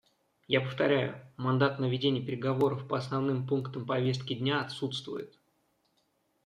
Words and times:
Я 0.47 0.61
повторяю: 0.61 1.19
мандат 1.37 1.77
на 1.79 1.85
ведение 1.85 2.25
переговоров 2.25 2.87
по 2.87 2.97
основным 2.97 3.45
пунктам 3.45 3.85
повестки 3.85 4.33
дня 4.33 4.61
отсутствует. 4.63 5.37